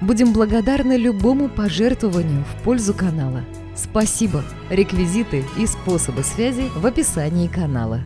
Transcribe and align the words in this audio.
Будем 0.00 0.32
благодарны 0.32 0.96
любому 0.96 1.50
пожертвованию 1.50 2.42
в 2.44 2.62
пользу 2.62 2.94
канала. 2.94 3.44
Спасибо! 3.76 4.42
Реквизиты 4.70 5.44
и 5.58 5.66
способы 5.66 6.22
связи 6.22 6.70
в 6.74 6.86
описании 6.86 7.48
канала. 7.48 8.02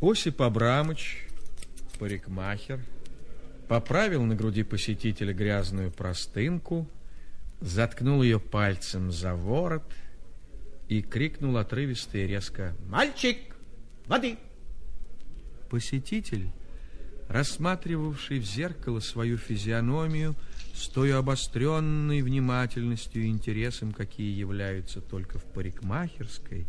Осип 0.00 0.40
Абрамыч, 0.40 1.26
парикмахер, 1.98 2.80
поправил 3.68 4.22
на 4.24 4.34
груди 4.34 4.62
посетителя 4.62 5.34
грязную 5.34 5.90
простынку, 5.90 6.88
заткнул 7.60 8.22
ее 8.22 8.40
пальцем 8.40 9.12
за 9.12 9.34
ворот 9.34 9.92
и 10.88 11.02
крикнул 11.02 11.58
отрывисто 11.58 12.16
и 12.16 12.26
резко 12.26 12.74
«Мальчик!» 12.88 13.57
Воды. 14.08 14.38
Посетитель, 15.70 16.50
рассматривавший 17.28 18.38
в 18.38 18.44
зеркало 18.44 19.00
свою 19.00 19.36
физиономию 19.36 20.34
с 20.74 20.88
той 20.88 21.14
обостренной 21.14 22.22
внимательностью 22.22 23.24
и 23.24 23.28
интересом, 23.28 23.92
какие 23.92 24.36
являются 24.36 25.00
только 25.00 25.38
в 25.38 25.44
парикмахерской, 25.44 26.66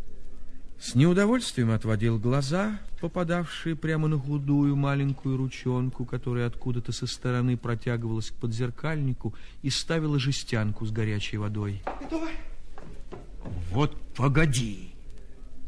с 0.80 0.94
неудовольствием 0.94 1.72
отводил 1.72 2.18
глаза, 2.18 2.80
попадавшие 3.00 3.76
прямо 3.76 4.08
на 4.08 4.18
худую 4.18 4.76
маленькую 4.76 5.36
ручонку, 5.36 6.06
которая 6.06 6.46
откуда-то 6.46 6.90
со 6.90 7.06
стороны 7.06 7.58
протягивалась 7.58 8.30
к 8.30 8.34
подзеркальнику 8.34 9.34
и 9.60 9.68
ставила 9.68 10.18
жестянку 10.18 10.86
с 10.86 10.90
горячей 10.90 11.36
водой. 11.36 11.82
Давай. 12.10 12.32
Вот 13.70 13.94
погоди! 14.16 14.94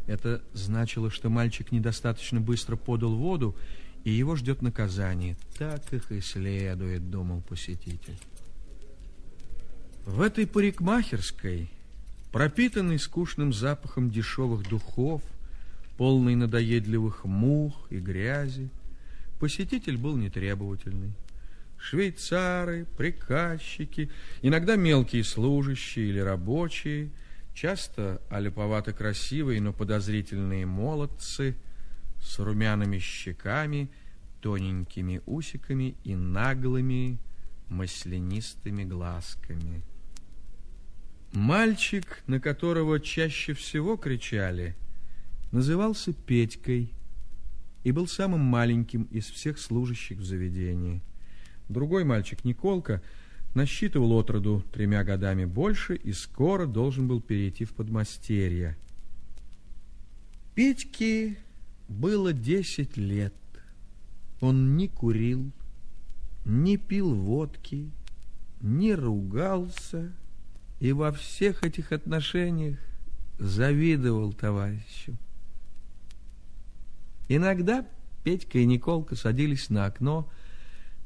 Это 0.06 0.42
значило, 0.52 1.10
что 1.10 1.28
мальчик 1.28 1.70
недостаточно 1.70 2.40
быстро 2.40 2.76
подал 2.76 3.14
воду, 3.14 3.56
и 4.04 4.10
его 4.10 4.34
ждет 4.34 4.62
наказание. 4.62 5.36
Так 5.58 5.92
их 5.92 6.10
и 6.10 6.20
следует, 6.20 7.10
думал 7.10 7.40
посетитель. 7.42 8.18
В 10.04 10.20
этой 10.20 10.48
парикмахерской, 10.48 11.70
пропитанной 12.32 12.98
скучным 12.98 13.52
запахом 13.52 14.10
дешевых 14.10 14.68
духов, 14.68 15.22
полной 15.96 16.34
надоедливых 16.34 17.24
мух 17.24 17.86
и 17.90 17.98
грязи, 17.98 18.70
посетитель 19.38 19.96
был 19.96 20.16
нетребовательный. 20.16 21.12
Швейцары, 21.78 22.86
приказчики, 22.96 24.10
иногда 24.40 24.74
мелкие 24.74 25.22
служащие 25.22 26.08
или 26.08 26.18
рабочие– 26.18 27.10
Часто 27.54 28.20
олиповато 28.30 28.92
красивые, 28.92 29.60
но 29.60 29.72
подозрительные 29.72 30.66
молодцы 30.66 31.56
с 32.20 32.38
румяными 32.38 32.98
щеками, 32.98 33.90
тоненькими 34.40 35.20
усиками 35.26 35.94
и 36.04 36.16
наглыми 36.16 37.18
маслянистыми 37.68 38.84
глазками. 38.84 39.82
Мальчик, 41.32 42.22
на 42.26 42.40
которого 42.40 43.00
чаще 43.00 43.54
всего 43.54 43.96
кричали, 43.96 44.76
назывался 45.50 46.12
Петькой 46.12 46.92
и 47.84 47.92
был 47.92 48.06
самым 48.06 48.40
маленьким 48.40 49.04
из 49.04 49.26
всех 49.26 49.58
служащих 49.58 50.18
в 50.18 50.24
заведении. 50.24 51.02
Другой 51.68 52.04
мальчик, 52.04 52.44
Николка, 52.44 53.02
насчитывал 53.54 54.12
отроду 54.12 54.64
тремя 54.72 55.04
годами 55.04 55.44
больше 55.44 55.94
и 55.94 56.12
скоро 56.12 56.66
должен 56.66 57.08
был 57.08 57.20
перейти 57.20 57.64
в 57.64 57.72
подмастерье. 57.72 58.76
Петьке 60.54 61.38
было 61.88 62.32
десять 62.32 62.96
лет. 62.96 63.34
Он 64.40 64.76
не 64.76 64.88
курил, 64.88 65.50
не 66.44 66.76
пил 66.76 67.14
водки, 67.14 67.90
не 68.60 68.94
ругался 68.94 70.12
и 70.80 70.92
во 70.92 71.12
всех 71.12 71.62
этих 71.64 71.92
отношениях 71.92 72.78
завидовал 73.38 74.32
товарищу. 74.32 75.16
Иногда 77.28 77.86
Петька 78.24 78.58
и 78.58 78.66
Николка 78.66 79.16
садились 79.16 79.70
на 79.70 79.86
окно, 79.86 80.28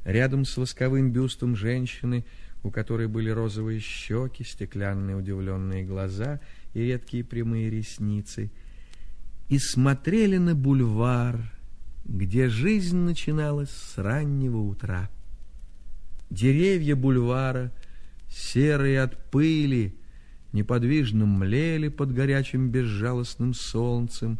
Рядом 0.07 0.45
с 0.45 0.55
восковым 0.55 1.11
бюстом 1.11 1.57
женщины, 1.57 2.23
у 2.63 2.71
которой 2.71 3.09
были 3.09 3.29
розовые 3.29 3.81
щеки, 3.81 4.45
стеклянные 4.45 5.17
удивленные 5.17 5.83
глаза 5.83 6.39
и 6.73 6.79
редкие 6.79 7.25
прямые 7.25 7.69
ресницы, 7.69 8.49
и 9.49 9.59
смотрели 9.59 10.37
на 10.37 10.55
бульвар, 10.55 11.41
где 12.05 12.47
жизнь 12.47 12.95
начиналась 12.95 13.69
с 13.69 13.97
раннего 13.97 14.59
утра. 14.59 15.09
Деревья 16.29 16.95
бульвара, 16.95 17.73
серые 18.29 19.01
от 19.01 19.29
пыли, 19.29 19.93
неподвижно 20.53 21.25
млели 21.25 21.89
под 21.89 22.13
горячим 22.13 22.69
безжалостным 22.69 23.53
солнцем 23.53 24.39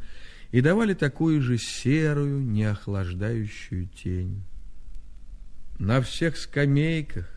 и 0.51 0.61
давали 0.61 0.93
такую 0.93 1.41
же 1.41 1.57
серую, 1.57 2.39
неохлаждающую 2.39 3.89
тень. 3.89 4.45
На 5.79 6.01
всех 6.01 6.37
скамейках 6.37 7.29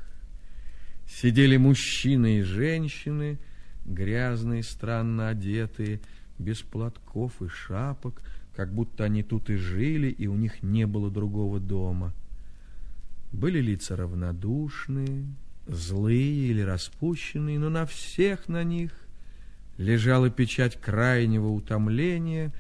сидели 1.07 1.59
мужчины 1.59 2.39
и 2.39 2.43
женщины, 2.43 3.39
грязные, 3.85 4.63
странно 4.63 5.29
одетые, 5.29 6.01
без 6.39 6.63
платков 6.63 7.43
и 7.43 7.49
шапок, 7.49 8.23
как 8.57 8.73
будто 8.73 9.05
они 9.05 9.23
тут 9.23 9.51
и 9.51 9.57
жили, 9.57 10.09
и 10.09 10.27
у 10.27 10.37
них 10.37 10.63
не 10.63 10.87
было 10.87 11.11
другого 11.11 11.61
дома. 11.61 12.15
Были 13.31 13.61
лица 13.61 13.95
равнодушные, 13.95 15.27
злые 15.67 16.51
или 16.51 16.63
распущенные, 16.63 17.59
но 17.59 17.69
на 17.69 17.85
всех 17.85 18.49
на 18.49 18.65
них 18.65 18.91
лежала 19.77 20.31
печать 20.31 20.81
крайнего 20.81 21.49
утомления 21.49 22.53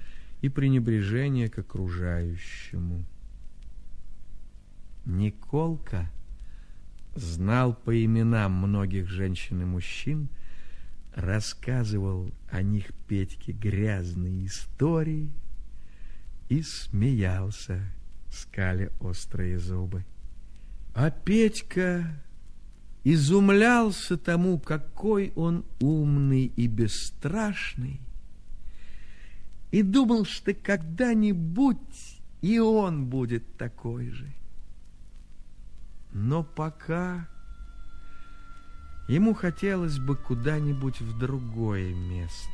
и 0.42 0.50
пренебрежения 0.50 1.48
к 1.48 1.58
окружающему. 1.58 3.04
Николка 5.04 6.10
знал 7.14 7.74
по 7.74 8.04
именам 8.04 8.52
многих 8.52 9.08
женщин 9.08 9.62
и 9.62 9.64
мужчин, 9.64 10.28
рассказывал 11.14 12.30
о 12.50 12.62
них 12.62 12.92
Петьке 13.08 13.52
грязные 13.52 14.46
истории 14.46 15.30
и 16.48 16.62
смеялся, 16.62 17.80
скали 18.30 18.90
острые 19.00 19.58
зубы. 19.58 20.04
А 20.94 21.10
Петька 21.10 22.04
изумлялся 23.04 24.16
тому, 24.16 24.58
какой 24.58 25.32
он 25.34 25.64
умный 25.80 26.46
и 26.46 26.66
бесстрашный, 26.66 28.00
и 29.70 29.82
думал, 29.82 30.24
что 30.24 30.52
когда-нибудь 30.52 31.78
и 32.42 32.58
он 32.58 33.06
будет 33.06 33.56
такой 33.56 34.10
же. 34.10 34.32
Но 36.12 36.42
пока 36.42 37.26
ему 39.08 39.34
хотелось 39.34 39.98
бы 39.98 40.16
куда-нибудь 40.16 41.00
в 41.00 41.18
другое 41.18 41.94
место. 41.94 42.50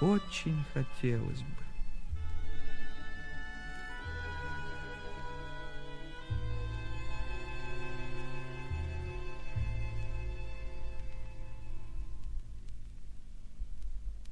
Очень 0.00 0.64
хотелось 0.74 1.40
бы. 1.40 1.62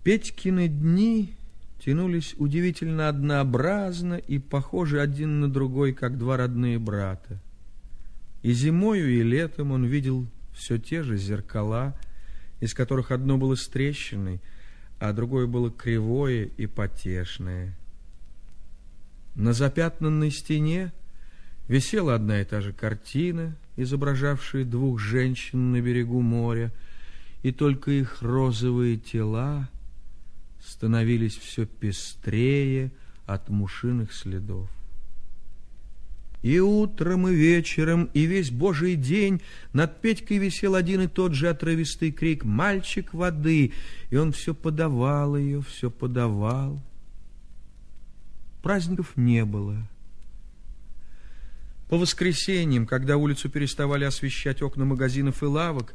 Петькины 0.02 0.66
дни 0.66 1.36
тянулись 1.84 2.34
удивительно 2.36 3.08
однообразно 3.08 4.14
и 4.14 4.38
похожи 4.38 5.00
один 5.00 5.40
на 5.40 5.50
другой, 5.50 5.92
как 5.92 6.18
два 6.18 6.36
родные 6.36 6.78
брата. 6.78 7.40
И 8.42 8.52
зимою, 8.52 9.10
и 9.10 9.22
летом 9.22 9.72
он 9.72 9.84
видел 9.84 10.26
все 10.54 10.78
те 10.78 11.02
же 11.02 11.16
зеркала, 11.16 11.96
из 12.60 12.74
которых 12.74 13.10
одно 13.10 13.38
было 13.38 13.54
с 13.54 13.66
трещиной, 13.66 14.40
а 14.98 15.12
другое 15.12 15.46
было 15.46 15.70
кривое 15.70 16.44
и 16.44 16.66
потешное. 16.66 17.76
На 19.34 19.52
запятнанной 19.52 20.30
стене 20.30 20.92
висела 21.68 22.14
одна 22.14 22.42
и 22.42 22.44
та 22.44 22.60
же 22.60 22.72
картина, 22.72 23.56
изображавшая 23.76 24.64
двух 24.64 24.98
женщин 24.98 25.72
на 25.72 25.80
берегу 25.80 26.20
моря, 26.20 26.72
и 27.42 27.52
только 27.52 27.90
их 27.90 28.20
розовые 28.20 28.98
тела 28.98 29.68
становились 30.66 31.36
все 31.36 31.66
пестрее 31.66 32.90
от 33.26 33.48
мушиных 33.48 34.12
следов. 34.12 34.68
И 36.42 36.58
утром, 36.58 37.28
и 37.28 37.34
вечером, 37.34 38.08
и 38.14 38.24
весь 38.24 38.50
божий 38.50 38.96
день 38.96 39.42
над 39.74 40.00
Петькой 40.00 40.38
висел 40.38 40.74
один 40.74 41.02
и 41.02 41.06
тот 41.06 41.34
же 41.34 41.48
отрывистый 41.50 42.12
крик 42.12 42.44
«Мальчик 42.44 43.12
воды!» 43.12 43.72
И 44.08 44.16
он 44.16 44.32
все 44.32 44.54
подавал 44.54 45.36
ее, 45.36 45.60
все 45.60 45.90
подавал. 45.90 46.80
Праздников 48.62 49.16
не 49.16 49.44
было. 49.44 49.76
По 51.90 51.98
воскресеньям, 51.98 52.86
когда 52.86 53.16
улицу 53.16 53.50
переставали 53.50 54.04
освещать 54.04 54.62
окна 54.62 54.84
магазинов 54.84 55.42
и 55.42 55.46
лавок, 55.46 55.92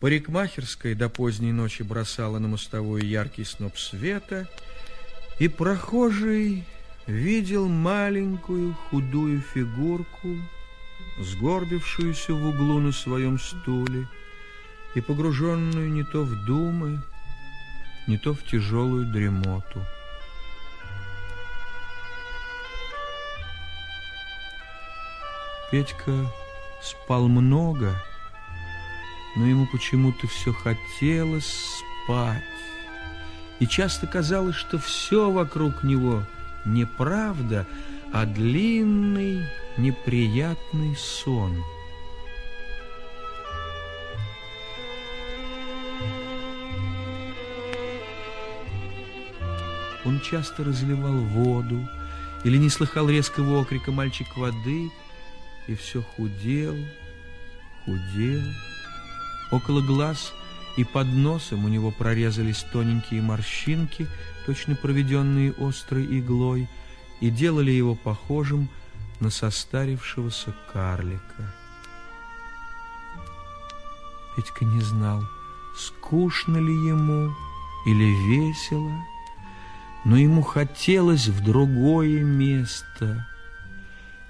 парикмахерская 0.00 0.94
до 0.94 1.08
поздней 1.08 1.52
ночи 1.52 1.82
бросала 1.82 2.38
на 2.38 2.48
мостовую 2.48 3.06
яркий 3.06 3.44
сноп 3.44 3.78
света, 3.78 4.48
и 5.38 5.48
прохожий 5.48 6.64
видел 7.06 7.68
маленькую 7.68 8.74
худую 8.74 9.42
фигурку, 9.42 10.36
сгорбившуюся 11.20 12.32
в 12.32 12.46
углу 12.46 12.80
на 12.80 12.92
своем 12.92 13.38
стуле 13.38 14.08
и 14.94 15.00
погруженную 15.00 15.90
не 15.90 16.04
то 16.04 16.24
в 16.24 16.44
думы, 16.46 17.02
не 18.06 18.16
то 18.18 18.34
в 18.34 18.42
тяжелую 18.44 19.06
дремоту. 19.06 19.84
Петька 25.70 26.26
спал 26.82 27.28
много, 27.28 27.94
но 29.36 29.46
ему 29.46 29.66
почему-то 29.66 30.26
все 30.26 30.52
хотелось 30.52 31.82
спать. 32.04 32.42
И 33.58 33.66
часто 33.66 34.06
казалось, 34.06 34.56
что 34.56 34.78
все 34.78 35.30
вокруг 35.30 35.82
него— 35.82 36.24
не 36.64 36.84
правда, 36.84 37.66
а 38.12 38.26
длинный 38.26 39.46
неприятный 39.76 40.96
сон. 40.96 41.56
Он 50.04 50.20
часто 50.20 50.64
разливал 50.64 51.12
воду 51.12 51.86
или 52.44 52.56
не 52.56 52.70
слыхал 52.70 53.08
резкого 53.08 53.60
окрика 53.60 53.92
«мальчик 53.92 54.36
воды» 54.36 54.90
и 55.66 55.74
все 55.74 56.02
худел, 56.02 56.74
худел. 57.84 58.42
Около 59.50 59.80
глаз 59.80 60.32
и 60.76 60.84
под 60.84 61.08
носом 61.08 61.64
у 61.64 61.68
него 61.68 61.90
прорезались 61.90 62.64
тоненькие 62.72 63.22
морщинки, 63.22 64.06
точно 64.46 64.76
проведенные 64.76 65.54
острой 65.58 66.06
иглой, 66.18 66.68
и 67.20 67.30
делали 67.30 67.70
его 67.70 67.94
похожим 67.94 68.68
на 69.18 69.30
состарившегося 69.30 70.54
карлика. 70.72 71.54
Петька 74.36 74.64
не 74.64 74.80
знал, 74.80 75.22
скучно 75.76 76.56
ли 76.56 76.72
ему 76.72 77.34
или 77.86 78.04
весело, 78.28 78.92
но 80.04 80.16
ему 80.16 80.42
хотелось 80.42 81.26
в 81.26 81.44
другое 81.44 82.22
место, 82.22 83.26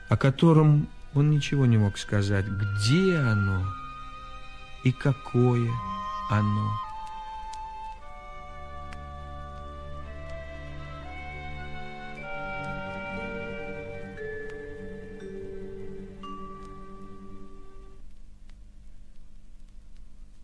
о 0.09 0.17
котором 0.17 0.89
он 1.15 1.31
ничего 1.31 1.67
не 1.67 1.77
мог 1.77 1.99
сказать, 1.99 2.47
где 2.47 3.17
оно 3.19 3.65
и 4.85 4.93
какое 4.93 5.71
оно. 6.31 6.71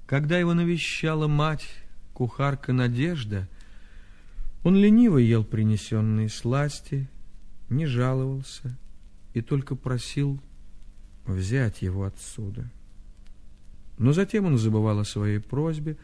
Когда 0.06 0.38
его 0.38 0.54
навещала 0.54 1.26
мать, 1.26 1.66
кухарка 2.14 2.72
Надежда, 2.72 3.48
он 4.62 4.76
лениво 4.76 5.18
ел 5.18 5.44
принесенные 5.44 6.28
сласти, 6.28 7.08
не 7.68 7.86
жаловался 7.86 8.78
и 9.34 9.42
только 9.42 9.74
просил 9.74 10.40
взять 11.26 11.82
его 11.82 12.04
отсюда. 12.04 12.70
Но 13.98 14.12
затем 14.12 14.46
он 14.46 14.58
забывал 14.58 14.98
о 14.98 15.04
своей 15.04 15.38
просьбе, 15.38 15.96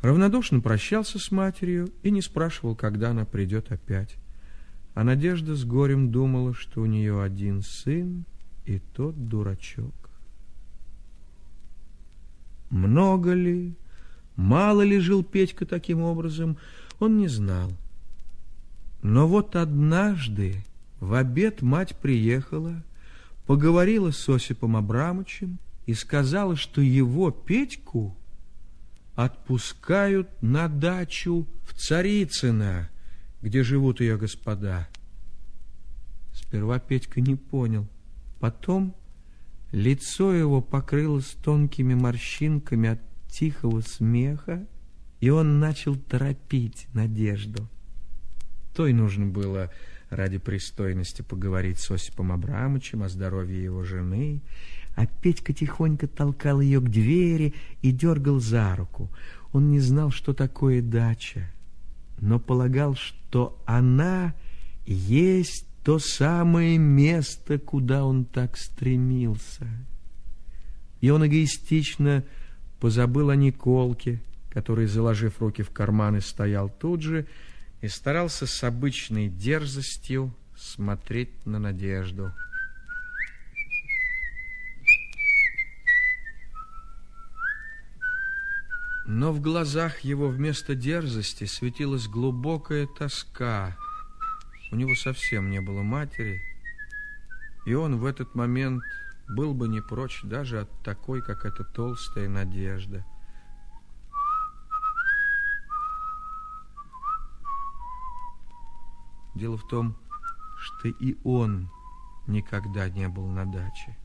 равнодушно 0.00 0.60
прощался 0.60 1.18
с 1.18 1.30
матерью 1.30 1.90
и 2.02 2.10
не 2.10 2.22
спрашивал, 2.22 2.74
когда 2.74 3.10
она 3.10 3.24
придет 3.24 3.72
опять. 3.72 4.16
А 4.94 5.04
Надежда 5.04 5.54
с 5.54 5.64
горем 5.64 6.10
думала, 6.10 6.54
что 6.54 6.80
у 6.80 6.86
нее 6.86 7.22
один 7.22 7.62
сын, 7.62 8.24
и 8.64 8.80
тот 8.94 9.28
дурачок. 9.28 9.94
Много 12.70 13.32
ли, 13.32 13.74
мало 14.34 14.82
ли 14.82 14.98
жил 14.98 15.22
Петька 15.22 15.66
таким 15.66 16.00
образом, 16.00 16.56
он 16.98 17.18
не 17.18 17.28
знал. 17.28 17.70
Но 19.02 19.28
вот 19.28 19.54
однажды 19.54 20.64
в 20.98 21.14
обед 21.14 21.62
мать 21.62 21.96
приехала, 21.96 22.82
поговорила 23.46 24.10
с 24.10 24.28
Осипом 24.28 24.76
Абрамовичем 24.76 25.58
и 25.86 25.94
сказала, 25.94 26.56
что 26.56 26.80
его 26.80 27.30
Петьку 27.30 28.16
отпускают 29.14 30.28
на 30.42 30.68
дачу 30.68 31.46
в 31.64 31.74
Царицыно, 31.74 32.90
где 33.40 33.62
живут 33.62 34.00
ее 34.00 34.18
господа. 34.18 34.88
Сперва 36.34 36.78
Петька 36.78 37.20
не 37.20 37.34
понял, 37.34 37.86
потом 38.40 38.94
Лицо 39.72 40.32
его 40.32 40.62
покрылось 40.62 41.36
тонкими 41.42 41.94
морщинками 41.94 42.90
от 42.90 43.00
тихого 43.28 43.80
смеха, 43.80 44.66
и 45.20 45.28
он 45.30 45.58
начал 45.58 45.96
торопить 45.96 46.86
Надежду. 46.94 47.68
То 48.74 48.86
и 48.86 48.92
нужно 48.92 49.26
было 49.26 49.72
ради 50.08 50.38
пристойности 50.38 51.22
поговорить 51.22 51.80
с 51.80 51.90
Осипом 51.90 52.30
Абрамовичем 52.30 53.02
о 53.02 53.08
здоровье 53.08 53.62
его 53.62 53.82
жены, 53.82 54.40
а 54.96 55.06
Петька 55.06 55.52
тихонько 55.52 56.08
толкал 56.08 56.60
ее 56.60 56.80
к 56.80 56.88
двери 56.88 57.54
и 57.82 57.92
дергал 57.92 58.40
за 58.40 58.74
руку. 58.74 59.10
Он 59.52 59.70
не 59.70 59.78
знал, 59.78 60.10
что 60.10 60.32
такое 60.32 60.80
дача, 60.82 61.50
но 62.18 62.40
полагал, 62.40 62.96
что 62.96 63.62
она 63.66 64.34
есть 64.86 65.66
то 65.84 65.98
самое 65.98 66.78
место, 66.78 67.58
куда 67.58 68.04
он 68.04 68.24
так 68.24 68.56
стремился. 68.56 69.66
И 71.02 71.10
он 71.10 71.26
эгоистично 71.26 72.24
позабыл 72.80 73.28
о 73.28 73.36
Николке, 73.36 74.22
который, 74.50 74.86
заложив 74.86 75.40
руки 75.40 75.62
в 75.62 75.70
карманы, 75.70 76.22
стоял 76.22 76.70
тут 76.70 77.02
же 77.02 77.26
и 77.82 77.88
старался 77.88 78.46
с 78.46 78.64
обычной 78.64 79.28
дерзостью 79.28 80.34
смотреть 80.56 81.44
на 81.44 81.58
надежду. 81.58 82.32
Но 89.06 89.32
в 89.32 89.40
глазах 89.40 90.00
его 90.00 90.28
вместо 90.28 90.74
дерзости 90.74 91.44
светилась 91.44 92.08
глубокая 92.08 92.86
тоска— 92.86 93.76
у 94.72 94.76
него 94.76 94.94
совсем 94.94 95.48
не 95.48 95.60
было 95.60 95.82
матери, 95.82 96.42
и 97.66 97.74
он 97.74 97.98
в 97.98 98.04
этот 98.04 98.34
момент 98.34 98.82
был 99.28 99.54
бы 99.54 99.68
не 99.68 99.80
прочь 99.80 100.22
даже 100.24 100.60
от 100.60 100.82
такой, 100.82 101.22
как 101.22 101.44
эта 101.44 101.62
толстая 101.62 102.28
надежда. 102.28 103.04
Дело 109.36 109.56
в 109.56 109.68
том, 109.68 109.96
что 110.58 110.88
и 110.88 111.16
он 111.22 111.70
никогда 112.26 112.88
не 112.88 113.08
был 113.08 113.28
на 113.28 113.44
даче. 113.44 113.96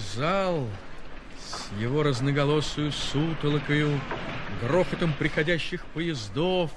Вокзал 0.00 0.66
с 1.38 1.80
его 1.80 2.02
разноголосую 2.02 2.90
сутолокою 2.90 4.00
грохотом 4.62 5.12
приходящих 5.12 5.84
поездов, 5.86 6.70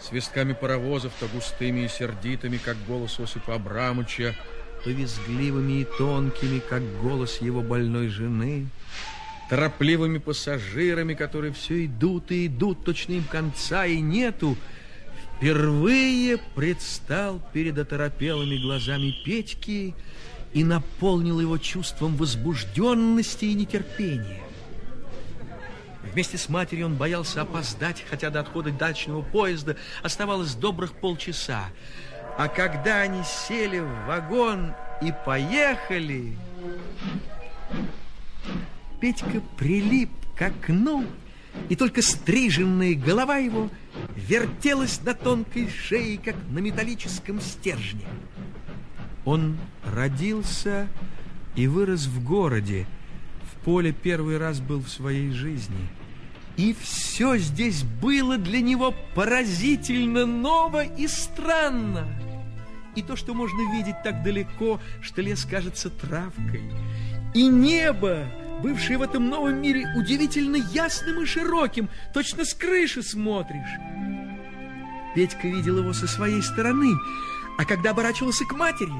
свистками 0.00 0.54
паровозов, 0.54 1.12
то 1.20 1.26
густыми 1.26 1.80
и 1.80 1.88
сердитыми, 1.88 2.56
как 2.56 2.76
голос 2.86 3.20
Осипа 3.20 3.56
Абрамовича, 3.56 4.34
то 4.82 4.90
визгливыми 4.90 5.82
и 5.82 5.84
тонкими, 5.98 6.58
как 6.58 6.82
голос 7.02 7.42
его 7.42 7.60
больной 7.60 8.08
жены, 8.08 8.66
торопливыми 9.50 10.16
пассажирами, 10.16 11.12
которые 11.12 11.52
все 11.52 11.84
идут 11.84 12.30
и 12.30 12.46
идут, 12.46 12.84
точно 12.84 13.12
им 13.12 13.24
конца 13.24 13.84
и 13.84 14.00
нету, 14.00 14.56
впервые 15.36 16.38
предстал 16.54 17.42
перед 17.52 17.76
оторопелыми 17.76 18.56
глазами 18.56 19.14
Петьки 19.24 19.94
и 20.52 20.64
наполнил 20.64 21.40
его 21.40 21.58
чувством 21.58 22.16
возбужденности 22.16 23.44
и 23.46 23.54
нетерпения. 23.54 24.42
Вместе 26.12 26.38
с 26.38 26.48
матерью 26.48 26.86
он 26.86 26.96
боялся 26.96 27.42
опоздать, 27.42 28.04
хотя 28.08 28.30
до 28.30 28.40
отхода 28.40 28.70
дачного 28.72 29.22
поезда 29.22 29.76
оставалось 30.02 30.54
добрых 30.54 30.94
полчаса. 30.94 31.66
А 32.36 32.48
когда 32.48 33.00
они 33.00 33.22
сели 33.24 33.78
в 33.78 34.06
вагон 34.06 34.72
и 35.02 35.12
поехали, 35.24 36.36
Петька 39.00 39.40
прилип 39.56 40.10
к 40.36 40.42
окну, 40.42 41.06
и 41.68 41.76
только 41.76 42.02
стриженная 42.02 42.94
голова 42.94 43.36
его 43.36 43.70
вертелась 44.16 45.00
на 45.02 45.14
тонкой 45.14 45.68
шее, 45.68 46.18
как 46.18 46.36
на 46.50 46.58
металлическом 46.58 47.40
стержне. 47.40 48.06
Он 49.24 49.58
родился 49.84 50.88
и 51.56 51.66
вырос 51.66 52.06
в 52.06 52.24
городе, 52.24 52.86
в 53.52 53.64
поле 53.64 53.92
первый 53.92 54.38
раз 54.38 54.60
был 54.60 54.80
в 54.80 54.88
своей 54.88 55.30
жизни– 55.32 55.88
и 56.60 56.76
все 56.78 57.38
здесь 57.38 57.84
было 57.84 58.36
для 58.36 58.60
него 58.60 58.94
поразительно 59.14 60.26
ново 60.26 60.84
и 60.84 61.06
странно. 61.06 62.06
И 62.96 63.00
то, 63.00 63.16
что 63.16 63.32
можно 63.32 63.74
видеть 63.74 64.02
так 64.04 64.22
далеко, 64.22 64.78
что 65.00 65.22
лес 65.22 65.46
кажется 65.46 65.88
травкой. 65.88 66.70
И 67.32 67.46
небо, 67.46 68.26
бывшее 68.62 68.98
в 68.98 69.02
этом 69.02 69.30
новом 69.30 69.62
мире 69.62 69.86
удивительно 69.96 70.56
ясным 70.56 71.22
и 71.22 71.24
широким, 71.24 71.88
точно 72.12 72.44
с 72.44 72.52
крыши 72.52 73.02
смотришь. 73.02 73.78
Петька 75.14 75.48
видел 75.48 75.78
его 75.78 75.94
со 75.94 76.06
своей 76.06 76.42
стороны, 76.42 76.92
а 77.60 77.66
когда 77.66 77.90
оборачивался 77.90 78.46
к 78.46 78.54
матери, 78.54 78.94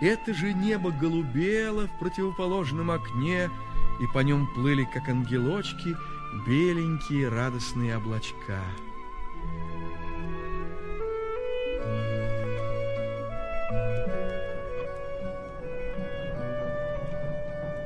это 0.00 0.32
же 0.32 0.52
небо 0.52 0.92
голубело 0.92 1.88
в 1.88 1.98
противоположном 1.98 2.92
окне, 2.92 3.50
и 3.98 4.06
по 4.14 4.20
нем 4.20 4.46
плыли, 4.54 4.84
как 4.84 5.08
ангелочки, 5.08 5.96
беленькие 6.46 7.28
радостные 7.28 7.96
облачка. 7.96 8.60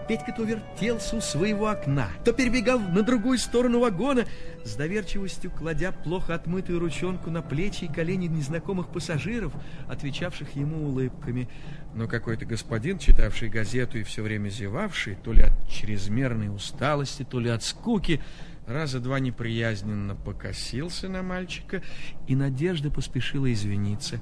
Петька 0.08 0.30
то 0.30 0.44
вертелся 0.44 1.16
у 1.16 1.20
своего 1.20 1.66
окна, 1.66 2.08
то 2.24 2.32
перебегал 2.32 2.78
на 2.78 3.02
другую 3.02 3.38
сторону 3.38 3.80
вагона, 3.80 4.24
с 4.64 4.76
доверчивостью 4.76 5.50
кладя 5.50 5.90
плохо 5.90 6.34
отмытую 6.34 6.78
ручонку 6.78 7.30
на 7.30 7.42
плечи 7.42 7.84
и 7.84 7.92
колени 7.92 8.26
незнакомых 8.26 8.88
пассажиров, 8.88 9.52
отвечавших 9.88 10.54
ему 10.54 10.86
улыбками. 10.86 11.48
Но 11.94 12.06
какой-то 12.06 12.44
господин, 12.44 12.98
читавший 12.98 13.48
газету 13.48 13.98
и 13.98 14.04
все 14.04 14.22
время 14.22 14.48
зевавший, 14.48 15.16
то 15.16 15.32
ли 15.32 15.42
от 15.42 15.68
чрезмерной 15.68 16.54
усталости, 16.54 17.24
то 17.24 17.40
ли 17.40 17.50
от 17.50 17.64
скуки, 17.64 18.22
раза 18.66 19.00
два 19.00 19.18
неприязненно 19.18 20.14
покосился 20.14 21.08
на 21.08 21.24
мальчика, 21.24 21.82
и 22.28 22.36
Надежда 22.36 22.92
поспешила 22.92 23.52
извиниться. 23.52 24.20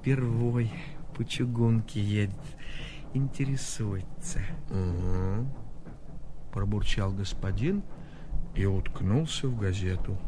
Впервой 0.00 0.70
по 1.16 1.24
чугунке 1.24 2.00
едет 2.00 2.55
интересуется. 3.16 4.40
Угу. 4.70 5.46
Пробурчал 6.52 7.12
господин 7.12 7.82
и 8.54 8.64
уткнулся 8.64 9.48
в 9.48 9.58
газету. 9.58 10.18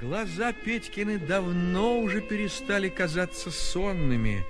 Глаза 0.00 0.52
Петькины 0.52 1.18
давно 1.18 2.00
уже 2.00 2.20
перестали 2.20 2.88
казаться 2.88 3.50
сонными, 3.50 4.44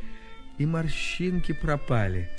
и 0.58 0.64
морщинки 0.64 1.52
пропали, 1.52 2.30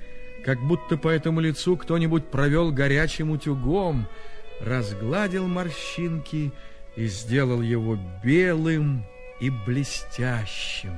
как 0.44 0.60
будто 0.60 0.98
по 0.98 1.10
этому 1.10 1.40
лицу 1.40 1.78
кто-нибудь 1.78 2.26
провел 2.32 2.72
горячим 2.72 3.30
утюгом, 3.30 4.08
разгладил 4.60 5.48
морщинки 5.48 6.52
и 6.96 7.06
сделал 7.06 7.62
его 7.62 8.00
белым, 8.24 9.06
и 9.40 9.50
блестящим. 9.50 10.98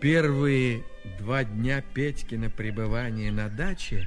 Первые 0.00 0.84
два 1.18 1.44
дня 1.44 1.82
Петькина 1.94 2.50
пребывания 2.50 3.32
на 3.32 3.48
даче 3.48 4.06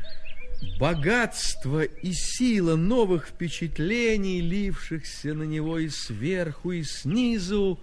богатство 0.80 1.84
и 1.84 2.12
сила 2.14 2.76
новых 2.76 3.28
впечатлений, 3.28 4.42
лившихся 4.42 5.34
на 5.34 5.44
него 5.44 5.80
и 5.80 5.90
сверху, 5.90 6.72
и 6.72 6.84
снизу, 6.84 7.80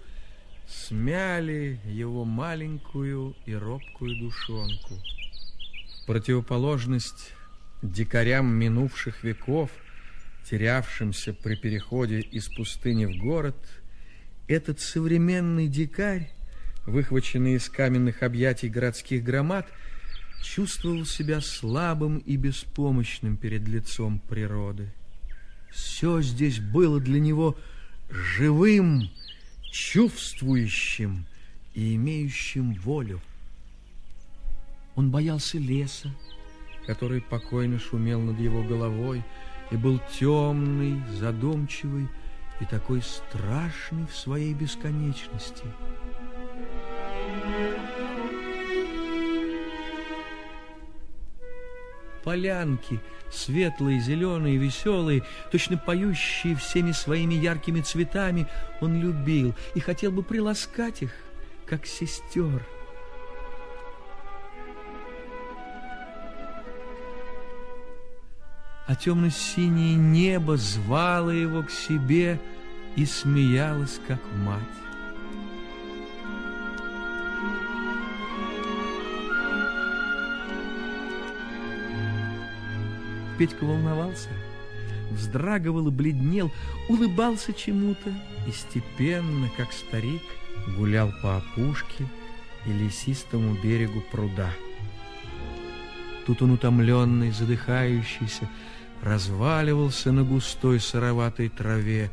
смяли 0.67 1.79
его 1.85 2.25
маленькую 2.25 3.35
и 3.45 3.53
робкую 3.53 4.19
душонку. 4.19 4.95
В 6.03 6.05
противоположность 6.07 7.33
дикарям 7.81 8.47
минувших 8.47 9.23
веков, 9.23 9.71
терявшимся 10.49 11.33
при 11.33 11.55
переходе 11.55 12.19
из 12.19 12.47
пустыни 12.47 13.05
в 13.05 13.17
город, 13.17 13.55
этот 14.47 14.79
современный 14.79 15.67
дикарь, 15.67 16.29
выхваченный 16.85 17.55
из 17.55 17.69
каменных 17.69 18.23
объятий 18.23 18.69
городских 18.69 19.23
громад, 19.23 19.67
чувствовал 20.41 21.05
себя 21.05 21.41
слабым 21.41 22.19
и 22.19 22.37
беспомощным 22.37 23.37
перед 23.37 23.67
лицом 23.67 24.19
природы. 24.19 24.91
Все 25.71 26.21
здесь 26.21 26.59
было 26.59 26.99
для 26.99 27.19
него 27.19 27.57
живым 28.09 29.09
чувствующим 29.77 31.27
и 31.75 31.95
имеющим 31.95 32.73
волю. 32.73 33.21
Он 34.95 35.11
боялся 35.11 35.59
леса, 35.59 36.11
который 36.87 37.21
покойно 37.21 37.77
шумел 37.77 38.19
над 38.19 38.39
его 38.39 38.63
головой 38.63 39.23
и 39.69 39.75
был 39.75 40.01
темный, 40.19 40.99
задумчивый 41.19 42.07
и 42.59 42.65
такой 42.65 43.03
страшный 43.03 44.07
в 44.07 44.17
своей 44.17 44.55
бесконечности. 44.55 45.65
Полянки— 52.23 52.99
светлые, 53.31 53.99
зеленые, 53.99 54.57
веселые, 54.57 55.23
точно 55.51 55.77
поющие 55.77 56.55
всеми 56.55 56.91
своими 56.91 57.33
яркими 57.33 57.81
цветами, 57.81 58.47
он 58.81 58.99
любил 58.99 59.53
и 59.75 59.79
хотел 59.79 60.11
бы 60.11 60.23
приласкать 60.23 61.01
их, 61.01 61.11
как 61.65 61.85
сестер. 61.85 62.65
А 68.87 68.95
темно-синее 68.95 69.95
небо 69.95 70.55
звало 70.55 71.31
его 71.31 71.63
к 71.63 71.69
себе 71.69 72.39
и 72.95 73.05
смеялось, 73.05 73.99
как 74.07 74.21
мать. 74.45 74.86
Петька 83.37 83.65
волновался, 83.65 84.29
вздрагивал 85.11 85.87
и 85.87 85.91
бледнел, 85.91 86.51
улыбался 86.89 87.53
чему-то 87.53 88.09
и 88.47 88.51
степенно, 88.51 89.49
как 89.55 89.71
старик, 89.71 90.23
гулял 90.75 91.11
по 91.21 91.37
опушке 91.37 92.07
и 92.65 92.71
лесистому 92.71 93.55
берегу 93.61 94.01
пруда. 94.11 94.49
Тут 96.25 96.41
он 96.41 96.51
утомленный, 96.51 97.31
задыхающийся, 97.31 98.49
разваливался 99.01 100.11
на 100.11 100.23
густой 100.23 100.79
сыроватой 100.79 101.49
траве 101.49 102.09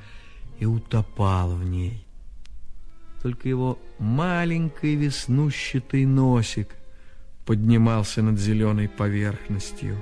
и 0.58 0.66
утопал 0.66 1.54
в 1.56 1.64
ней. 1.64 2.04
Только 3.22 3.48
его 3.48 3.78
маленький 3.98 4.94
веснущатый 4.94 6.04
носик 6.04 6.68
поднимался 7.46 8.22
над 8.22 8.38
зеленой 8.38 8.88
поверхностью. 8.88 9.96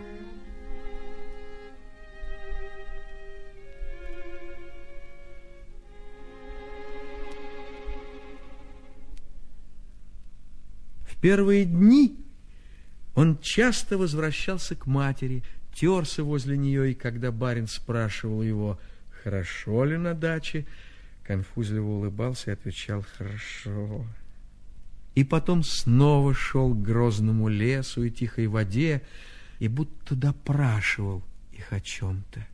Первые 11.22 11.64
дни 11.64 12.18
он 13.14 13.38
часто 13.38 13.96
возвращался 13.96 14.74
к 14.74 14.86
матери, 14.86 15.42
терся 15.72 16.24
возле 16.24 16.58
нее, 16.58 16.90
и 16.90 16.94
когда 16.94 17.30
барин 17.30 17.68
спрашивал 17.68 18.42
его, 18.42 18.78
хорошо 19.22 19.84
ли 19.84 19.96
на 19.96 20.14
даче, 20.14 20.66
конфузливо 21.22 21.86
улыбался 21.86 22.50
и 22.50 22.54
отвечал 22.54 23.04
«хорошо». 23.16 24.04
И 25.14 25.24
потом 25.24 25.62
снова 25.62 26.34
шел 26.34 26.74
к 26.74 26.82
грозному 26.82 27.48
лесу 27.48 28.02
и 28.02 28.10
тихой 28.10 28.46
воде, 28.46 29.02
и 29.58 29.68
будто 29.68 30.16
допрашивал 30.16 31.22
их 31.52 31.72
о 31.72 31.80
чем-то. 31.80 32.46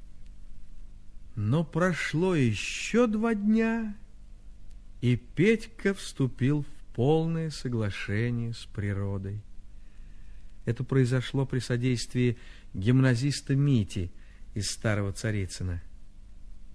Но 1.36 1.62
прошло 1.62 2.34
еще 2.34 3.06
два 3.06 3.34
дня, 3.34 3.96
и 5.00 5.14
Петька 5.14 5.94
вступил 5.94 6.64
в 6.64 6.77
полное 6.98 7.50
соглашение 7.50 8.52
с 8.52 8.66
природой. 8.66 9.40
Это 10.64 10.82
произошло 10.82 11.46
при 11.46 11.60
содействии 11.60 12.36
гимназиста 12.74 13.54
Мити 13.54 14.10
из 14.54 14.66
Старого 14.72 15.12
Царицына. 15.12 15.80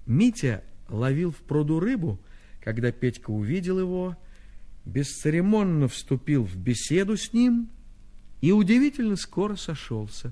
Митя 0.05 0.63
ловил 0.87 1.31
в 1.33 1.39
пруду 1.39 1.81
рыбу, 1.81 2.21
когда 2.61 2.93
Петька 2.93 3.31
увидел 3.31 3.79
его, 3.79 4.15
бесцеремонно 4.85 5.89
вступил 5.89 6.45
в 6.45 6.55
беседу 6.55 7.17
с 7.17 7.33
ним 7.33 7.69
и 8.39 8.53
удивительно 8.53 9.17
скоро 9.17 9.57
сошелся. 9.57 10.31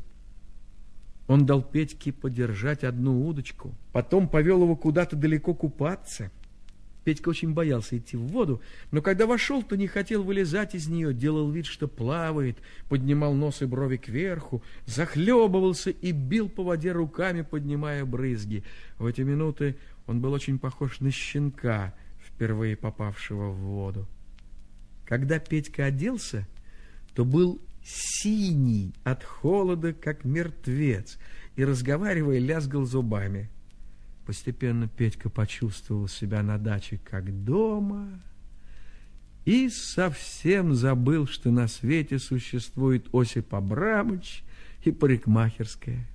Он 1.27 1.45
дал 1.45 1.61
Петьке 1.61 2.13
подержать 2.13 2.85
одну 2.85 3.27
удочку, 3.27 3.75
потом 3.91 4.29
повел 4.29 4.63
его 4.63 4.77
куда-то 4.77 5.17
далеко 5.17 5.53
купаться– 5.53 6.31
Петька 7.03 7.29
очень 7.29 7.53
боялся 7.53 7.97
идти 7.97 8.15
в 8.15 8.27
воду, 8.27 8.61
но 8.91 9.01
когда 9.01 9.25
вошел, 9.25 9.63
то 9.63 9.75
не 9.75 9.87
хотел 9.87 10.23
вылезать 10.23 10.75
из 10.75 10.87
нее, 10.87 11.13
делал 11.13 11.49
вид, 11.49 11.65
что 11.65 11.87
плавает, 11.87 12.57
поднимал 12.89 13.33
нос 13.33 13.63
и 13.63 13.65
брови 13.65 13.97
кверху, 13.97 14.63
захлебывался 14.85 15.89
и 15.89 16.11
бил 16.11 16.47
по 16.47 16.63
воде 16.63 16.91
руками, 16.91 17.41
поднимая 17.41 18.05
брызги. 18.05 18.63
В 18.99 19.07
эти 19.07 19.21
минуты 19.21 19.77
он 20.05 20.21
был 20.21 20.33
очень 20.33 20.59
похож 20.59 20.99
на 20.99 21.09
щенка, 21.09 21.95
впервые 22.23 22.75
попавшего 22.75 23.49
в 23.49 23.57
воду. 23.57 24.07
Когда 25.05 25.39
Петька 25.39 25.85
оделся, 25.85 26.47
то 27.15 27.25
был 27.25 27.59
синий 27.83 28.93
от 29.03 29.23
холода, 29.23 29.93
как 29.93 30.23
мертвец, 30.23 31.17
и, 31.55 31.65
разговаривая, 31.65 32.39
лязгал 32.39 32.85
зубами. 32.85 33.49
Постепенно 34.25 34.87
Петька 34.87 35.29
почувствовал 35.29 36.07
себя 36.07 36.43
на 36.43 36.57
даче 36.57 36.99
как 37.03 37.43
дома 37.43 38.21
и 39.45 39.69
совсем 39.69 40.75
забыл, 40.75 41.27
что 41.27 41.49
на 41.49 41.67
свете 41.67 42.19
существует 42.19 43.07
Осип 43.13 43.53
Абрамович 43.53 44.43
и 44.83 44.91
парикмахерская. 44.91 46.07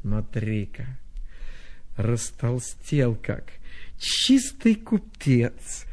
Смотри-ка, 0.00 0.86
растолстел 1.96 3.16
как 3.16 3.52
чистый 3.98 4.76
купец. 4.76 5.84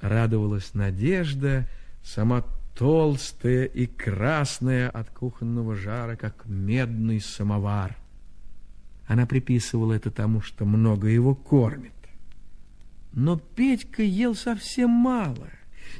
Радовалась 0.00 0.72
Надежда, 0.74 1.68
сама 2.02 2.44
толстая 2.74 3.64
и 3.64 3.86
красная 3.86 4.88
от 4.88 5.10
кухонного 5.10 5.74
жара, 5.74 6.16
как 6.16 6.46
медный 6.46 7.20
самовар. 7.20 7.99
Она 9.10 9.26
приписывала 9.26 9.94
это 9.94 10.12
тому, 10.12 10.40
что 10.40 10.64
много 10.64 11.08
его 11.08 11.34
кормит. 11.34 11.90
Но 13.12 13.40
Петька 13.40 14.04
ел 14.04 14.36
совсем 14.36 14.88
мало. 14.90 15.48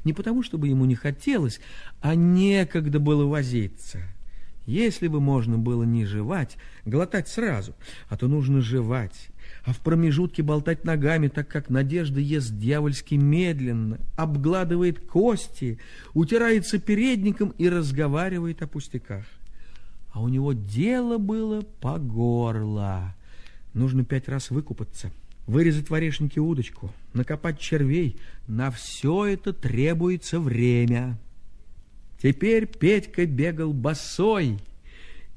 Не 0.04 0.12
потому, 0.12 0.44
чтобы 0.44 0.68
ему 0.68 0.84
не 0.84 0.94
хотелось, 0.94 1.60
а 2.00 2.14
некогда 2.14 3.00
было 3.00 3.24
возиться. 3.24 3.98
Если 4.64 5.08
бы 5.08 5.20
можно 5.20 5.58
было 5.58 5.82
не 5.82 6.04
жевать, 6.04 6.56
глотать 6.84 7.26
сразу, 7.26 7.74
а 8.08 8.16
то 8.16 8.28
нужно 8.28 8.60
жевать, 8.60 9.30
а 9.64 9.72
в 9.72 9.80
промежутке 9.80 10.44
болтать 10.44 10.84
ногами, 10.84 11.26
так 11.26 11.48
как 11.48 11.68
Надежда 11.68 12.20
ест 12.20 12.56
дьявольски 12.56 13.16
медленно, 13.16 13.98
обгладывает 14.16 15.04
кости, 15.04 15.80
утирается 16.14 16.78
передником 16.78 17.54
и 17.58 17.68
разговаривает 17.68 18.62
о 18.62 18.68
пустяках 18.68 19.24
а 20.12 20.20
у 20.20 20.28
него 20.28 20.52
дело 20.52 21.18
было 21.18 21.62
по 21.80 21.98
горло. 21.98 23.14
Нужно 23.74 24.04
пять 24.04 24.28
раз 24.28 24.50
выкупаться, 24.50 25.10
вырезать 25.46 25.90
в 25.90 25.94
орешнике 25.94 26.40
удочку, 26.40 26.92
накопать 27.14 27.60
червей. 27.60 28.16
На 28.48 28.70
все 28.70 29.26
это 29.26 29.52
требуется 29.52 30.40
время. 30.40 31.18
Теперь 32.20 32.66
Петька 32.66 33.24
бегал 33.24 33.72
босой, 33.72 34.58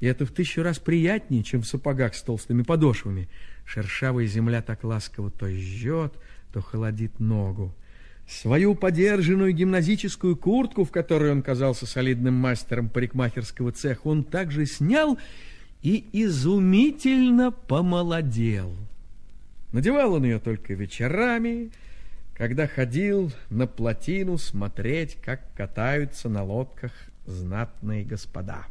и 0.00 0.06
это 0.06 0.26
в 0.26 0.32
тысячу 0.32 0.62
раз 0.62 0.78
приятнее, 0.78 1.44
чем 1.44 1.62
в 1.62 1.66
сапогах 1.66 2.14
с 2.14 2.22
толстыми 2.22 2.62
подошвами. 2.62 3.28
Шершавая 3.64 4.26
земля 4.26 4.60
так 4.60 4.84
ласково 4.84 5.30
то 5.30 5.48
жжет, 5.48 6.14
то 6.52 6.60
холодит 6.60 7.20
ногу. 7.20 7.74
Свою 8.28 8.74
подержанную 8.74 9.52
гимназическую 9.52 10.36
куртку, 10.36 10.84
в 10.84 10.90
которой 10.90 11.30
он 11.30 11.42
казался 11.42 11.86
солидным 11.86 12.34
мастером 12.34 12.88
парикмахерского 12.88 13.72
цеха, 13.72 14.08
он 14.08 14.24
также 14.24 14.64
снял 14.64 15.18
и 15.82 16.06
изумительно 16.12 17.50
помолодел. 17.50 18.74
Надевал 19.72 20.14
он 20.14 20.24
ее 20.24 20.38
только 20.38 20.72
вечерами, 20.72 21.70
когда 22.34 22.66
ходил 22.66 23.30
на 23.50 23.66
плотину 23.66 24.38
смотреть, 24.38 25.16
как 25.16 25.40
катаются 25.54 26.28
на 26.28 26.42
лодках 26.42 26.92
знатные 27.26 28.04
господа. 28.04 28.64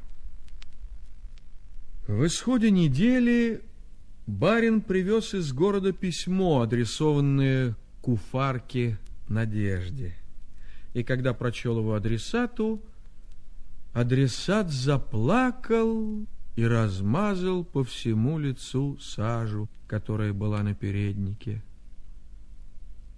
В 2.08 2.26
исходе 2.26 2.72
недели 2.72 3.62
барин 4.26 4.82
привез 4.82 5.34
из 5.34 5.54
города 5.54 5.94
письмо, 5.94 6.62
адресованное 6.62 7.76
куфарке 8.02 8.98
Надежде. 9.28 10.16
И 10.94 11.04
когда 11.04 11.34
прочел 11.34 11.80
его 11.80 11.96
адресату, 11.96 12.82
адресат 13.94 14.72
заплакал 14.72 16.28
и 16.56 16.66
размазал 16.66 17.64
по 17.64 17.84
всему 17.84 18.38
лицу 18.38 18.98
сажу, 19.00 19.70
которая 19.88 20.34
была 20.34 20.62
на 20.62 20.76
переднике. 20.76 21.64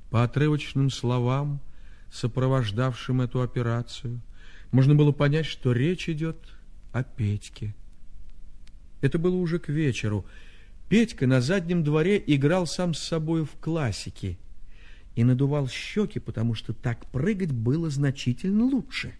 По 0.10 0.24
отрывочным 0.24 0.89
словам, 0.89 1.60
сопровождавшим 2.12 3.22
эту 3.22 3.41
операцию, 3.41 4.22
можно 4.72 4.96
было 4.96 5.12
понять, 5.12 5.46
что 5.46 5.74
речь 5.74 6.08
идет 6.08 6.38
о 6.94 7.04
Петьке. 7.04 7.76
Это 9.02 9.20
было 9.20 9.36
уже 9.36 9.60
к 9.60 9.68
вечеру. 9.68 10.26
Петька 10.88 11.28
на 11.28 11.41
заднем 11.41 11.84
дворе 11.84 12.24
играл 12.26 12.68
сам 12.68 12.94
с 12.94 13.00
собой 13.00 13.44
в 13.44 13.52
классики– 13.60 14.38
и 15.15 15.23
надувал 15.23 15.67
щеки, 15.67 16.19
потому 16.19 16.54
что 16.54 16.73
так 16.73 17.06
прыгать 17.08 17.51
было 17.51 17.89
значительно 17.89 18.65
лучше. 18.65 19.13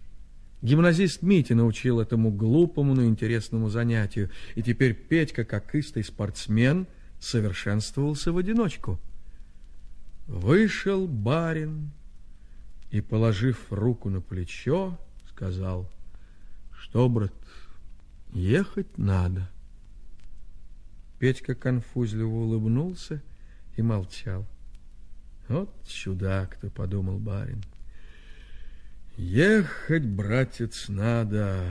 Гимназист 0.62 1.22
Митя 1.22 1.54
научил 1.54 2.00
этому 2.00 2.30
глупому, 2.30 2.94
но 2.94 3.04
интересному 3.04 3.68
занятию, 3.68 4.30
и 4.54 4.62
теперь 4.62 4.94
Петька, 4.94 5.44
как 5.44 5.74
истый 5.74 6.04
спортсмен, 6.04 6.86
совершенствовался 7.20 8.32
в 8.32 8.38
одиночку. 8.38 8.98
Вышел 10.26 11.06
барин 11.06 11.90
и, 12.90 13.00
положив 13.00 13.66
руку 13.70 14.10
на 14.10 14.20
плечо, 14.20 14.98
сказал, 15.30 15.90
что, 16.72 17.08
брат, 17.08 17.32
ехать 18.32 18.98
надо. 18.98 19.48
Петька 21.18 21.54
конфузливо 21.54 22.34
улыбнулся 22.34 23.22
и 23.76 23.82
молчал. 23.82 24.46
Вот 25.48 25.70
чудак-то, 25.86 26.70
подумал 26.70 27.18
барин. 27.18 27.62
Ехать, 29.16 30.04
братец, 30.04 30.88
надо. 30.88 31.62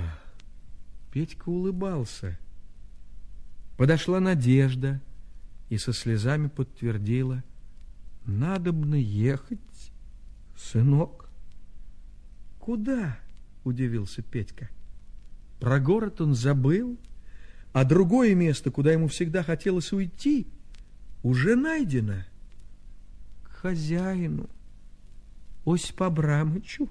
Петька 1.12 1.50
улыбался. 1.50 2.40
Подошла 3.78 4.20
Надежда 4.20 5.02
и 5.70 5.78
со 5.78 5.94
слезами 5.94 6.48
подтвердила. 6.48 7.44
Надобно 8.26 8.96
ехать, 8.96 9.60
сынок. 10.58 11.30
Куда? 12.60 13.20
Удивился 13.64 14.22
Петька. 14.22 14.70
Про 15.60 15.80
город 15.80 16.22
он 16.22 16.34
забыл, 16.34 16.98
а 17.74 17.84
другое 17.84 18.36
место, 18.36 18.72
куда 18.72 18.94
ему 18.94 19.08
всегда 19.08 19.44
хотелось 19.44 19.92
уйти, 19.92 20.48
уже 21.24 21.56
найдено 21.56 22.24
хозяину, 23.66 24.48
Осипу 25.66 26.04
Абрамычу. 26.04 26.88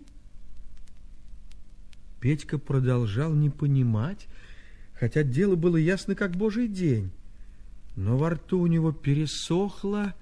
Петька 2.18 2.58
продолжал 2.58 3.32
не 3.32 3.48
понимать, 3.48 4.26
хотя 4.94 5.22
дело 5.22 5.54
было 5.54 5.76
ясно, 5.76 6.16
как 6.16 6.34
божий 6.34 6.66
день. 6.66 7.12
Но 7.94 8.16
во 8.16 8.30
рту 8.30 8.58
у 8.58 8.66
него 8.66 8.90
пересохло, 8.90 10.14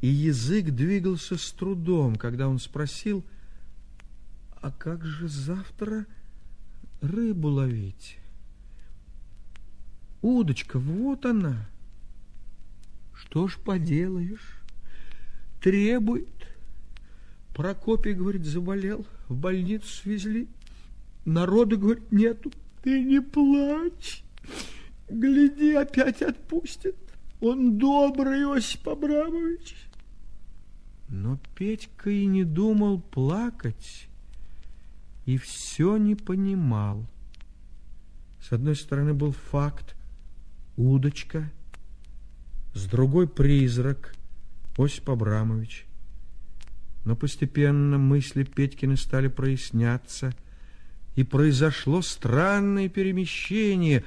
и 0.00 0.06
язык 0.06 0.70
двигался 0.70 1.36
с 1.36 1.52
трудом, 1.52 2.16
когда 2.16 2.48
он 2.48 2.58
спросил, 2.60 3.22
А 4.62 4.70
как 4.70 5.04
же 5.04 5.28
завтра 5.28 6.06
рыбу 7.02 7.48
ловить? 7.48 8.16
Удочка, 10.22 10.78
вот 10.78 11.26
она. 11.26 11.68
Что 13.12 13.48
ж 13.48 13.58
поделаешь? 13.58 14.63
Требует. 15.64 16.28
Прокопий, 17.54 18.12
говорит, 18.12 18.44
заболел, 18.44 19.06
в 19.30 19.34
больницу 19.34 19.86
свезли. 19.86 20.46
Народу, 21.24 21.78
говорит, 21.78 22.12
нету. 22.12 22.52
Ты 22.82 23.02
не 23.02 23.22
плачь. 23.22 24.22
Гляди, 25.08 25.72
опять 25.72 26.20
отпустит. 26.20 26.96
Он 27.40 27.78
добрый, 27.78 28.44
Осип 28.54 28.86
Абрамович. 28.86 29.74
Но 31.08 31.38
Петька 31.56 32.10
и 32.10 32.26
не 32.26 32.44
думал 32.44 33.00
плакать, 33.00 34.08
и 35.24 35.38
все 35.38 35.96
не 35.96 36.14
понимал. 36.14 37.06
С 38.42 38.52
одной 38.52 38.76
стороны 38.76 39.14
был 39.14 39.32
факт, 39.32 39.96
удочка, 40.76 41.50
с 42.74 42.84
другой 42.84 43.26
призрак, 43.26 44.14
Осип 44.76 45.10
Абрамович. 45.10 45.86
Но 47.04 47.16
постепенно 47.16 47.98
мысли 47.98 48.44
Петькины 48.44 48.96
стали 48.96 49.28
проясняться, 49.28 50.34
и 51.16 51.22
произошло 51.22 52.02
странное 52.02 52.88
перемещение. 52.88 54.04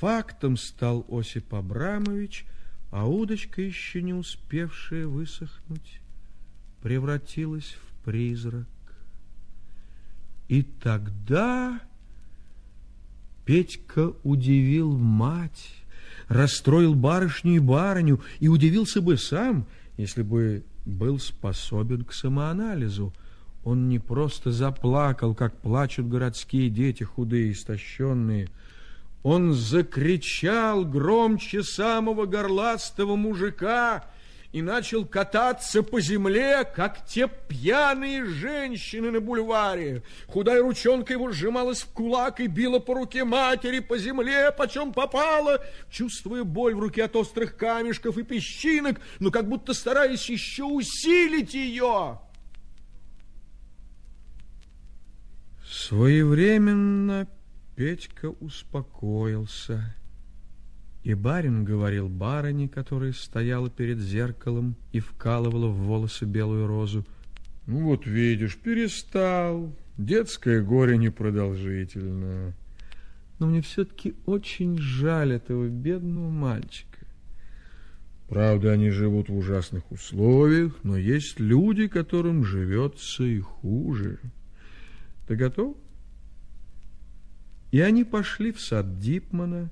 Фактом 0.00 0.56
стал 0.56 1.06
Осип 1.08 1.54
Абрамович, 1.54 2.44
а 2.90 3.06
удочка, 3.06 3.62
еще 3.62 4.02
не 4.02 4.12
успевшая 4.12 5.06
высохнуть, 5.06 6.00
превратилась 6.82 7.76
в 7.76 8.04
призрак. 8.04 8.66
И 10.48 10.62
тогда 10.62 11.80
Петька 13.46 14.12
удивил 14.24 14.96
мать, 14.96 15.74
расстроил 16.28 16.94
барышню 16.94 17.54
и 17.54 17.58
барыню, 17.60 18.20
и 18.40 18.48
удивился 18.48 19.00
бы 19.00 19.16
сам, 19.16 19.66
если 20.00 20.22
бы 20.22 20.64
был 20.86 21.18
способен 21.18 22.04
к 22.04 22.12
самоанализу. 22.12 23.12
Он 23.64 23.88
не 23.88 23.98
просто 23.98 24.52
заплакал, 24.52 25.34
как 25.34 25.54
плачут 25.56 26.08
городские 26.08 26.70
дети, 26.70 27.04
худые, 27.04 27.52
истощенные. 27.52 28.48
Он 29.22 29.52
закричал 29.52 30.84
громче 30.86 31.62
самого 31.62 32.24
горластого 32.24 33.16
мужика— 33.16 34.04
и 34.52 34.62
начал 34.62 35.04
кататься 35.04 35.82
по 35.82 36.00
земле, 36.00 36.64
как 36.64 37.06
те 37.06 37.28
пьяные 37.28 38.24
женщины 38.24 39.10
на 39.10 39.20
бульваре. 39.20 40.02
Худая 40.26 40.60
ручонка 40.60 41.12
его 41.12 41.30
сжималась 41.30 41.82
в 41.82 41.90
кулак 41.90 42.40
и 42.40 42.48
била 42.48 42.80
по 42.80 42.94
руке 42.94 43.24
матери, 43.24 43.78
по 43.78 43.96
земле, 43.96 44.50
почем 44.50 44.92
попало, 44.92 45.64
чувствуя 45.88 46.42
боль 46.42 46.74
в 46.74 46.80
руке 46.80 47.04
от 47.04 47.14
острых 47.14 47.56
камешков 47.56 48.18
и 48.18 48.24
песчинок, 48.24 49.00
но 49.20 49.30
как 49.30 49.48
будто 49.48 49.72
стараясь 49.72 50.28
еще 50.28 50.64
усилить 50.64 51.54
ее. 51.54 52.18
Своевременно 55.70 57.28
Петька 57.76 58.28
успокоился 58.40 59.94
и 61.02 61.14
барин 61.14 61.64
говорил 61.64 62.08
барыне, 62.08 62.68
которая 62.68 63.12
стояла 63.12 63.70
перед 63.70 63.98
зеркалом 63.98 64.76
и 64.92 65.00
вкалывала 65.00 65.68
в 65.68 65.76
волосы 65.76 66.24
белую 66.26 66.66
розу, 66.66 67.04
«Ну 67.66 67.84
вот 67.84 68.06
видишь, 68.06 68.56
перестал. 68.56 69.72
Детское 69.96 70.62
горе 70.62 70.96
непродолжительно. 70.98 72.54
Но 73.38 73.46
мне 73.46 73.62
все-таки 73.62 74.14
очень 74.26 74.78
жаль 74.78 75.32
этого 75.32 75.68
бедного 75.68 76.30
мальчика. 76.30 77.06
Правда, 78.28 78.72
они 78.72 78.90
живут 78.90 79.28
в 79.28 79.36
ужасных 79.36 79.90
условиях, 79.92 80.78
но 80.82 80.96
есть 80.96 81.38
люди, 81.38 81.86
которым 81.86 82.44
живется 82.44 83.24
и 83.24 83.38
хуже. 83.38 84.18
Ты 85.28 85.36
готов?» 85.36 85.76
И 87.70 87.80
они 87.80 88.04
пошли 88.04 88.52
в 88.52 88.60
сад 88.60 88.98
Дипмана, 88.98 89.70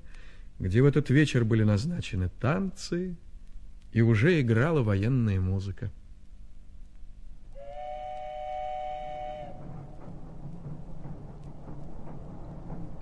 где 0.59 0.81
в 0.81 0.85
этот 0.85 1.09
вечер 1.09 1.45
были 1.45 1.63
назначены 1.63 2.29
танцы 2.41 3.15
и 3.93 4.01
уже 4.01 4.41
играла 4.41 4.83
военная 4.83 5.39
музыка. 5.39 5.91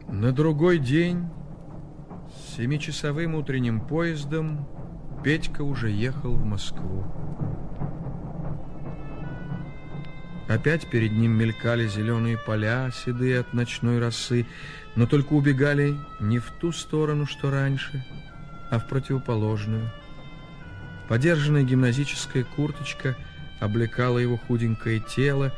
На 0.08 0.32
другой 0.32 0.80
день 0.80 1.26
с 2.30 2.56
семичасовым 2.56 3.36
утренним 3.36 3.82
поездом 3.82 4.68
Петька 5.24 5.64
уже 5.64 5.90
ехал 5.92 6.34
в 6.34 6.46
Москву. 6.46 7.06
Опять 10.48 10.90
перед 10.90 11.12
ним 11.12 11.32
мелькали 11.34 11.88
зеленые 11.88 12.38
поля, 12.38 12.90
седые 12.92 13.40
от 13.40 13.54
ночной 13.54 14.00
росы, 14.00 14.46
но 14.96 15.06
только 15.06 15.34
убегали 15.34 15.98
не 16.20 16.40
в 16.40 16.52
ту 16.52 16.72
сторону, 16.72 17.26
что 17.26 17.52
раньше, 17.52 18.06
а 18.72 18.80
в 18.80 18.88
противоположную. 18.88 19.92
Подержанная 21.10 21.64
гимназическая 21.64 22.44
курточка 22.44 23.18
облекала 23.60 24.20
его 24.20 24.38
худенькое 24.38 25.00
тело, 25.00 25.54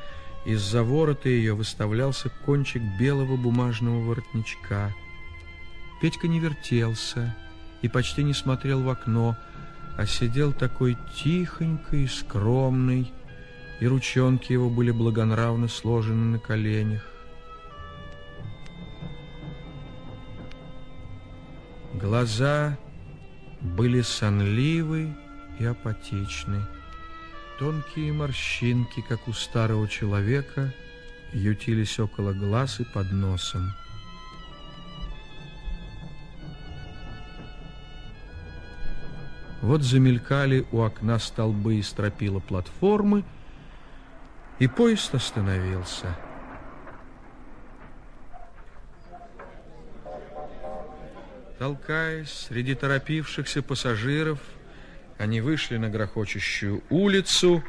из-за 0.45 0.83
ворота 0.83 1.29
ее 1.29 1.53
выставлялся 1.53 2.31
кончик 2.45 2.81
белого 2.99 3.35
бумажного 3.35 4.01
воротничка. 4.01 4.93
Петька 6.01 6.27
не 6.27 6.39
вертелся 6.39 7.35
и 7.81 7.87
почти 7.87 8.23
не 8.23 8.33
смотрел 8.33 8.81
в 8.81 8.89
окно, 8.89 9.37
а 9.97 10.05
сидел 10.07 10.53
такой 10.53 10.97
тихонький 11.15 12.05
и 12.05 12.07
скромный, 12.07 13.11
и 13.79 13.87
ручонки 13.87 14.51
его 14.51 14.69
были 14.69 14.91
благонравно 14.91 15.67
сложены 15.67 16.33
на 16.33 16.39
коленях. 16.39 17.05
Глаза 21.93 22.77
были 23.61 24.01
сонливы 24.01 25.13
и 25.59 25.65
апатичны. 25.65 26.61
Тонкие 27.57 28.13
морщинки, 28.13 29.03
как 29.07 29.27
у 29.27 29.33
старого 29.33 29.87
человека, 29.87 30.73
ютились 31.33 31.99
около 31.99 32.33
глаз 32.33 32.79
и 32.79 32.85
под 32.85 33.11
носом. 33.11 33.73
Вот 39.61 39.81
замелькали 39.81 40.65
у 40.71 40.81
окна 40.81 41.19
столбы 41.19 41.75
и 41.75 41.81
стропила 41.81 42.39
платформы, 42.39 43.25
и 44.59 44.67
поезд 44.67 45.15
остановился. 45.15 46.15
Толкаясь 51.57 52.47
среди 52.47 52.75
торопившихся 52.75 53.61
пассажиров, 53.61 54.39
они 55.17 55.41
вышли 55.41 55.77
на 55.77 55.89
грохочущую 55.89 56.83
улицу, 56.89 57.63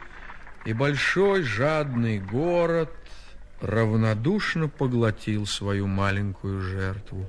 и 0.64 0.72
большой 0.72 1.42
жадный 1.42 2.20
город 2.20 2.92
равнодушно 3.60 4.68
поглотил 4.68 5.46
свою 5.46 5.86
маленькую 5.86 6.60
жертву. 6.60 7.28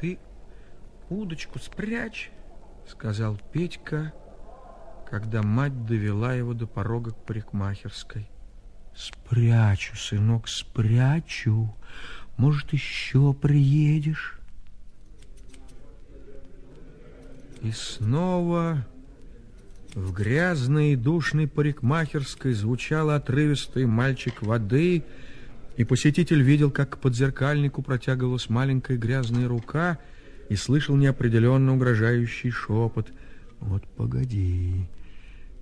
«Ты 0.00 0.18
удочку 1.08 1.58
спрячь»,— 1.58 2.30
сказал 2.88 3.40
Петька, 3.52 4.12
когда 5.10 5.42
мать 5.42 5.86
довела 5.86 6.34
его 6.34 6.54
до 6.54 6.68
порога 6.68 7.10
к 7.10 7.24
парикмахерской. 7.24 8.28
«Спрячу, 8.94 9.96
сынок, 9.96 10.46
спрячу. 10.46 11.74
Может, 12.36 12.72
еще 12.72 13.34
приедешь?» 13.34 14.38
И 17.60 17.72
снова 17.72 18.86
в 19.94 20.12
грязной 20.12 20.92
и 20.92 20.96
душной 20.96 21.48
парикмахерской 21.48 22.52
звучал 22.52 23.10
отрывистый 23.10 23.86
мальчик 23.86 24.40
воды, 24.42 25.02
и 25.76 25.84
посетитель 25.84 26.40
видел, 26.40 26.70
как 26.70 26.90
к 26.90 26.98
подзеркальнику 26.98 27.82
протягивалась 27.82 28.48
маленькая 28.48 28.96
грязная 28.96 29.48
рука 29.48 29.98
и 30.48 30.54
слышал 30.54 30.94
неопределенно 30.94 31.74
угрожающий 31.74 32.50
шепот. 32.50 33.10
«Вот 33.58 33.84
погоди, 33.96 34.88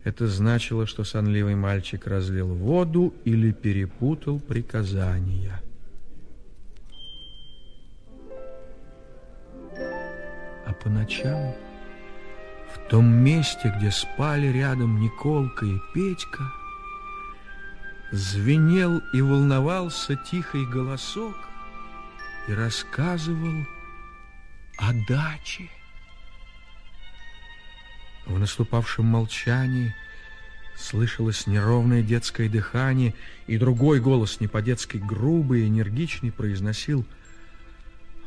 это 0.04 0.26
значило, 0.26 0.86
что 0.86 1.04
сонливый 1.04 1.54
мальчик 1.54 2.06
разлил 2.06 2.48
воду 2.48 3.14
или 3.24 3.52
перепутал 3.52 4.38
приказания. 4.40 5.60
А 10.66 10.72
по 10.82 10.88
ночам 10.88 11.54
в 12.74 12.90
том 12.90 13.06
месте, 13.06 13.72
где 13.78 13.90
спали 13.90 14.46
рядом 14.48 15.00
Николка 15.00 15.66
и 15.66 15.78
Петька, 15.94 16.44
звенел 18.12 19.02
и 19.12 19.20
волновался 19.20 20.16
тихий 20.16 20.64
голосок 20.66 21.36
и 22.48 22.52
рассказывал 22.54 23.66
о 24.78 24.92
даче. 25.08 25.68
В 28.28 28.38
наступавшем 28.38 29.06
молчании 29.06 29.94
слышалось 30.76 31.46
неровное 31.46 32.02
детское 32.02 32.48
дыхание, 32.48 33.14
и 33.46 33.56
другой 33.56 34.00
голос, 34.00 34.40
не 34.40 34.46
по-детски 34.46 34.98
грубый 34.98 35.62
и 35.62 35.68
энергичный, 35.68 36.30
произносил 36.30 37.06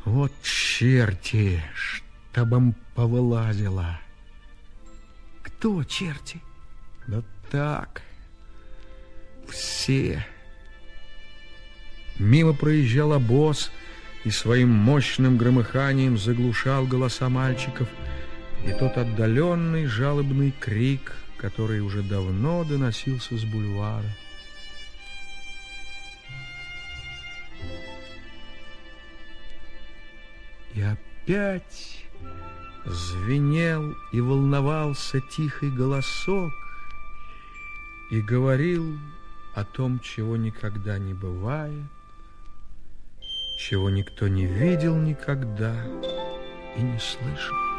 «Вот 0.04 0.32
черти, 0.42 1.62
чтоб 1.72 2.52
им 2.52 2.74
повылазило!» 2.94 4.00
Кто 5.42 5.84
черти? 5.84 6.42
Да 7.06 7.22
так, 7.52 8.02
все. 9.48 10.26
Мимо 12.18 12.52
проезжал 12.52 13.12
обоз 13.12 13.70
и 14.24 14.30
своим 14.30 14.70
мощным 14.70 15.36
громыханием 15.38 16.18
заглушал 16.18 16.86
голоса 16.86 17.28
мальчиков 17.28 17.88
и 18.66 18.72
тот 18.72 18.96
отдаленный 18.96 19.86
жалобный 19.86 20.52
крик, 20.60 21.14
который 21.36 21.80
уже 21.80 22.02
давно 22.02 22.64
доносился 22.64 23.36
с 23.36 23.44
бульвара. 23.44 24.08
И 30.74 30.80
опять 30.80 32.04
звенел 32.86 33.94
и 34.12 34.20
волновался 34.20 35.20
тихий 35.20 35.70
голосок 35.70 36.52
и 38.10 38.20
говорил 38.20 38.98
о 39.54 39.64
том, 39.64 40.00
чего 40.00 40.36
никогда 40.36 40.98
не 40.98 41.14
бывает, 41.14 41.84
чего 43.58 43.90
никто 43.90 44.28
не 44.28 44.46
видел 44.46 44.96
никогда 44.96 45.74
и 46.76 46.80
не 46.80 46.98
слышал. 46.98 47.71